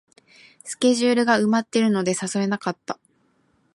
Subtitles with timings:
[0.63, 2.99] スケジュールが埋まってるので誘えなかった